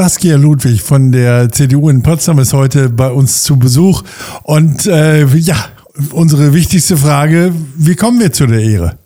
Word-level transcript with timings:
Saskia 0.00 0.38
Ludwig 0.38 0.80
von 0.80 1.12
der 1.12 1.52
CDU 1.52 1.90
in 1.90 2.02
Potsdam 2.02 2.38
ist 2.38 2.54
heute 2.54 2.88
bei 2.88 3.10
uns 3.10 3.42
zu 3.42 3.58
Besuch. 3.58 4.02
Und 4.44 4.86
äh, 4.86 5.26
ja, 5.26 5.56
unsere 6.12 6.54
wichtigste 6.54 6.96
Frage, 6.96 7.52
wie 7.76 7.96
kommen 7.96 8.18
wir 8.18 8.32
zu 8.32 8.46
der 8.46 8.62
Ehre? 8.62 8.96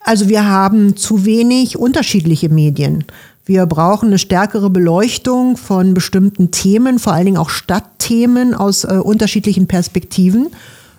Also 0.00 0.30
wir 0.30 0.48
haben 0.48 0.96
zu 0.96 1.26
wenig 1.26 1.78
unterschiedliche 1.78 2.48
Medien. 2.48 3.04
Wir 3.44 3.66
brauchen 3.66 4.06
eine 4.06 4.18
stärkere 4.18 4.70
Beleuchtung 4.70 5.58
von 5.58 5.92
bestimmten 5.92 6.50
Themen, 6.50 6.98
vor 6.98 7.12
allen 7.12 7.26
Dingen 7.26 7.36
auch 7.36 7.50
Stadtthemen 7.50 8.54
aus 8.54 8.84
äh, 8.84 8.94
unterschiedlichen 8.94 9.66
Perspektiven. 9.66 10.46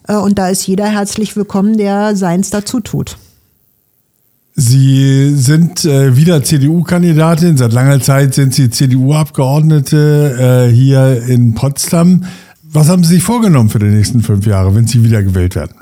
Äh, 0.07 0.17
und 0.17 0.37
da 0.37 0.49
ist 0.49 0.67
jeder 0.67 0.85
herzlich 0.85 1.35
willkommen, 1.35 1.77
der 1.77 2.15
seins 2.15 2.51
dazu 2.51 2.79
tut. 2.79 3.17
Sie 4.57 5.35
sind 5.35 5.83
äh, 5.83 6.15
wieder 6.15 6.41
CDU-Kandidatin. 6.41 7.57
Seit 7.57 7.73
langer 7.73 7.99
Zeit 7.99 8.33
sind 8.33 8.53
Sie 8.53 8.69
CDU-Abgeordnete 8.69 10.69
äh, 10.69 10.73
hier 10.73 11.23
in 11.27 11.55
Potsdam. 11.55 12.23
Was 12.63 12.87
haben 12.87 13.03
Sie 13.03 13.15
sich 13.15 13.23
vorgenommen 13.23 13.69
für 13.69 13.79
die 13.79 13.87
nächsten 13.87 14.21
fünf 14.21 14.47
Jahre, 14.47 14.73
wenn 14.73 14.87
Sie 14.87 15.03
wiedergewählt 15.03 15.55
werden? 15.55 15.75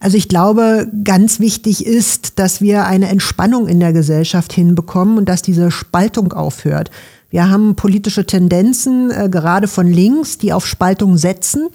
Also 0.00 0.16
ich 0.16 0.28
glaube, 0.28 0.90
ganz 1.04 1.38
wichtig 1.38 1.84
ist, 1.84 2.38
dass 2.38 2.62
wir 2.62 2.86
eine 2.86 3.08
Entspannung 3.08 3.68
in 3.68 3.78
der 3.78 3.92
Gesellschaft 3.92 4.54
hinbekommen 4.54 5.18
und 5.18 5.28
dass 5.28 5.42
diese 5.42 5.70
Spaltung 5.70 6.32
aufhört. 6.32 6.90
Wir 7.28 7.50
haben 7.50 7.76
politische 7.76 8.24
Tendenzen, 8.24 9.10
äh, 9.10 9.28
gerade 9.28 9.68
von 9.68 9.86
links, 9.86 10.38
die 10.38 10.54
auf 10.54 10.66
Spaltung 10.66 11.18
setzen. 11.18 11.68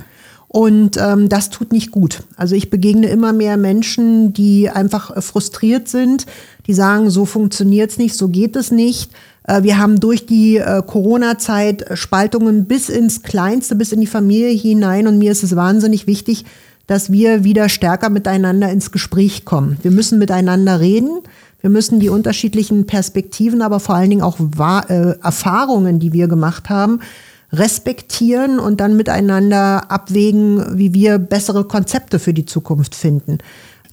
Und 0.54 0.98
ähm, 0.98 1.30
das 1.30 1.50
tut 1.50 1.72
nicht 1.72 1.90
gut. 1.90 2.22
Also 2.38 2.54
ich 2.54 2.70
begegne 2.70 3.08
immer 3.08 3.34
mehr 3.34 3.58
Menschen, 3.58 4.34
die 4.34 4.70
einfach 4.70 5.10
äh, 5.10 5.20
frustriert 5.20 5.88
sind, 5.88 6.28
die 6.68 6.76
sagen, 6.76 7.10
so 7.10 7.26
funktioniert's 7.26 7.98
nicht, 7.98 8.16
so 8.16 8.28
geht 8.28 8.56
es 8.56 8.70
nicht. 8.70 9.10
Äh, 9.48 9.64
wir 9.64 9.80
haben 9.80 10.00
durch 10.00 10.28
die 10.28 10.58
äh, 10.58 10.84
Corona-Zeit 10.86 11.82
äh, 11.82 11.98
Spaltungen 11.98 12.66
bis 12.66 12.90
ins 12.90 13.24
Kleinste, 13.24 13.76
bis 13.76 13.94
in 13.94 14.00
die 14.00 14.06
Familie 14.06 14.50
hinein. 14.50 15.08
Und 15.08 15.18
mir 15.18 15.32
ist 15.32 15.42
es 15.42 15.56
wahnsinnig 15.56 16.06
wichtig, 16.06 16.46
dass 16.86 17.12
wir 17.12 17.44
wieder 17.44 17.68
stärker 17.68 18.12
miteinander 18.12 18.70
ins 18.70 18.92
Gespräch 18.92 19.46
kommen. 19.46 19.78
Wir 19.82 19.90
müssen 19.90 20.20
miteinander 20.20 20.80
reden. 20.80 21.22
Wir 21.62 21.72
müssen 21.72 22.00
die 22.00 22.10
unterschiedlichen 22.10 22.86
Perspektiven, 22.86 23.64
aber 23.64 23.80
vor 23.80 23.96
allen 23.96 24.12
Dingen 24.12 24.22
auch 24.22 24.38
äh, 24.40 25.16
Erfahrungen, 25.24 25.98
die 25.98 26.14
wir 26.14 26.28
gemacht 26.28 26.70
haben, 26.70 27.00
respektieren 27.54 28.60
und 28.60 28.82
dann 28.82 28.98
miteinander 28.98 29.92
abwägen, 29.92 30.78
wie 30.78 30.94
wir 30.94 31.20
bessere 31.20 31.64
Konzepte 31.64 32.20
für 32.20 32.34
die 32.34 32.46
Zukunft 32.46 32.96
finden. 32.96 33.38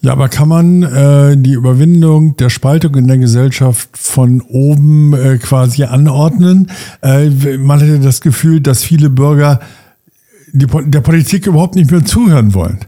Ja, 0.02 0.12
aber 0.12 0.30
kann 0.30 0.48
man 0.48 0.82
äh, 0.82 1.36
die 1.36 1.52
Überwindung 1.52 2.34
der 2.36 2.48
Spaltung 2.48 2.94
in 2.94 3.06
der 3.06 3.18
Gesellschaft 3.18 3.90
von 3.92 4.40
oben 4.40 5.12
äh, 5.12 5.36
quasi 5.36 5.84
anordnen? 5.84 6.70
Äh, 7.02 7.28
man 7.58 7.80
hätte 7.80 7.98
das 8.00 8.22
Gefühl, 8.22 8.62
dass 8.62 8.82
viele 8.82 9.10
Bürger 9.10 9.60
die, 10.52 10.66
der 10.66 11.02
Politik 11.02 11.46
überhaupt 11.46 11.74
nicht 11.74 11.90
mehr 11.90 12.04
zuhören 12.04 12.54
wollen. 12.54 12.78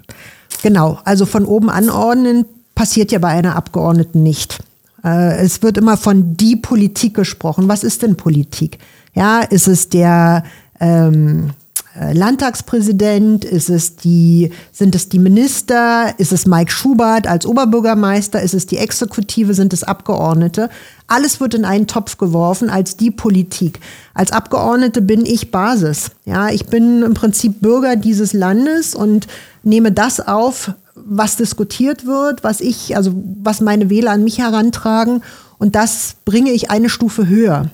Genau, 0.63 0.99
also 1.05 1.27
von 1.27 1.45
oben 1.45 1.69
anordnen 1.69 2.47
passiert 2.75 3.13
ja 3.13 3.19
bei 3.19 3.29
einer 3.29 3.57
Abgeordneten 3.57 4.23
nicht. 4.23 4.61
Äh, 5.05 5.37
es 5.37 5.63
wird 5.63 5.77
immer 5.77 5.99
von 5.99 6.37
die 6.39 6.57
Politik 6.57 7.15
gesprochen. 7.15 7.69
Was 7.69 7.85
ist 7.85 8.03
denn 8.03 8.17
Politik? 8.17 8.79
Ja, 9.15 9.41
ist 9.41 9.69
es 9.69 9.89
der 9.89 10.45
ähm, 10.81 11.51
äh, 11.99 12.15
Landtagspräsident? 12.15 13.45
Ist 13.45 13.69
es 13.69 13.97
die, 13.97 14.51
sind 14.73 14.95
es 14.95 15.09
die 15.09 15.19
Minister? 15.19 16.15
Ist 16.19 16.33
es 16.33 16.47
Mike 16.47 16.71
Schubert 16.71 17.27
als 17.27 17.45
Oberbürgermeister? 17.45 18.41
Ist 18.41 18.55
es 18.55 18.67
die 18.67 18.79
Exekutive? 18.79 19.53
Sind 19.53 19.73
es 19.75 19.85
Abgeordnete? 19.85 20.71
Alles 21.07 21.41
wird 21.41 21.55
in 21.55 21.67
einen 21.67 21.87
Topf 21.87 22.17
geworfen 22.17 22.71
als 22.71 22.97
die 22.97 23.11
Politik. 23.11 23.81
Als 24.15 24.33
Abgeordnete 24.33 25.03
bin 25.03 25.27
ich 25.27 25.51
Basis. 25.51 26.13
Ja, 26.25 26.49
ich 26.49 26.67
bin 26.67 27.03
im 27.03 27.13
Prinzip 27.13 27.61
Bürger 27.61 27.97
dieses 27.97 28.33
Landes 28.33 28.95
und 28.95 29.27
nehme 29.63 29.93
das 29.93 30.21
auf, 30.21 30.73
was 30.95 31.37
diskutiert 31.37 32.07
wird, 32.07 32.45
was 32.45 32.61
ich, 32.61 32.97
also 32.97 33.13
was 33.43 33.61
meine 33.61 33.91
Wähler 33.91 34.13
an 34.13 34.25
mich 34.25 34.39
herantragen 34.39 35.23
und 35.59 35.75
das 35.75 36.17
bringe 36.25 36.51
ich 36.51 36.71
eine 36.71 36.89
Stufe 36.89 37.29
höher. 37.29 37.71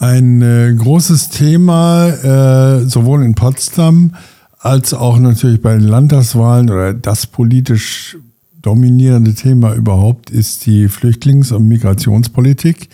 Ein 0.00 0.40
äh, 0.40 0.72
großes 0.74 1.28
Thema, 1.28 2.08
äh, 2.08 2.86
sowohl 2.86 3.22
in 3.22 3.34
Potsdam 3.34 4.14
als 4.58 4.94
auch 4.94 5.18
natürlich 5.18 5.60
bei 5.60 5.76
den 5.76 5.86
Landtagswahlen 5.86 6.70
oder 6.70 6.94
das 6.94 7.26
politisch 7.26 8.16
dominierende 8.62 9.34
Thema 9.34 9.74
überhaupt 9.74 10.30
ist 10.30 10.64
die 10.64 10.88
Flüchtlings- 10.88 11.52
und 11.52 11.68
Migrationspolitik. 11.68 12.88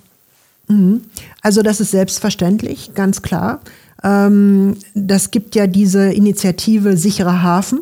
Mhm. 0.69 1.03
Also 1.41 1.63
das 1.63 1.81
ist 1.81 1.93
selbstverständlich, 1.93 2.91
ganz 2.95 3.23
klar. 3.23 3.61
Ähm, 4.03 4.77
das 4.95 5.31
gibt 5.31 5.55
ja 5.55 5.67
diese 5.67 6.13
Initiative 6.13 6.97
Sicherer 6.97 7.43
Hafen. 7.43 7.81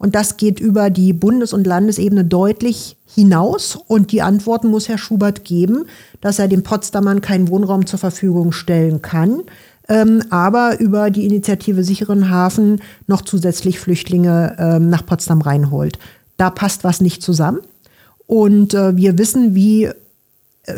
Und 0.00 0.14
das 0.14 0.38
geht 0.38 0.60
über 0.60 0.88
die 0.88 1.12
Bundes- 1.12 1.52
und 1.52 1.66
Landesebene 1.66 2.24
deutlich 2.24 2.96
hinaus. 3.14 3.78
Und 3.86 4.12
die 4.12 4.22
Antworten 4.22 4.68
muss 4.68 4.88
Herr 4.88 4.96
Schubert 4.96 5.44
geben, 5.44 5.84
dass 6.22 6.38
er 6.38 6.48
den 6.48 6.62
Potsdamern 6.62 7.20
keinen 7.20 7.48
Wohnraum 7.48 7.84
zur 7.84 7.98
Verfügung 7.98 8.52
stellen 8.52 9.02
kann, 9.02 9.42
ähm, 9.90 10.22
aber 10.30 10.80
über 10.80 11.10
die 11.10 11.26
Initiative 11.26 11.84
Sicheren 11.84 12.30
Hafen 12.30 12.80
noch 13.08 13.20
zusätzlich 13.20 13.78
Flüchtlinge 13.78 14.56
ähm, 14.58 14.88
nach 14.88 15.04
Potsdam 15.04 15.42
reinholt. 15.42 15.98
Da 16.38 16.48
passt 16.48 16.82
was 16.82 17.02
nicht 17.02 17.22
zusammen. 17.22 17.60
Und 18.26 18.72
äh, 18.72 18.96
wir 18.96 19.18
wissen, 19.18 19.54
wie 19.54 19.84
äh, 19.84 19.92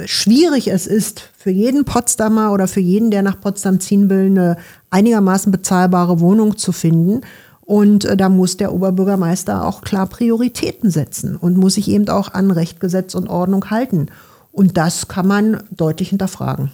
schwierig 0.06 0.66
es 0.66 0.88
ist, 0.88 1.30
für 1.38 1.50
jeden 1.50 1.84
Potsdamer 1.84 2.50
oder 2.50 2.66
für 2.66 2.80
jeden, 2.80 3.12
der 3.12 3.22
nach 3.22 3.40
Potsdam 3.40 3.78
ziehen 3.78 4.10
will, 4.10 4.26
eine 4.26 4.56
einigermaßen 4.90 5.52
bezahlbare 5.52 6.18
Wohnung 6.18 6.56
zu 6.56 6.72
finden. 6.72 7.20
Und 7.64 8.04
äh, 8.04 8.16
da 8.16 8.28
muss 8.28 8.56
der 8.56 8.72
Oberbürgermeister 8.72 9.66
auch 9.66 9.82
klar 9.82 10.06
Prioritäten 10.06 10.90
setzen 10.90 11.36
und 11.36 11.56
muss 11.56 11.74
sich 11.74 11.88
eben 11.88 12.08
auch 12.08 12.32
an 12.34 12.50
Recht, 12.50 12.80
Gesetz 12.80 13.14
und 13.14 13.28
Ordnung 13.28 13.70
halten. 13.70 14.08
Und 14.50 14.76
das 14.76 15.08
kann 15.08 15.26
man 15.26 15.62
deutlich 15.70 16.10
hinterfragen. 16.10 16.72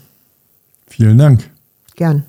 Vielen 0.87 1.19
Dank. 1.19 1.51
Gern. 1.95 2.25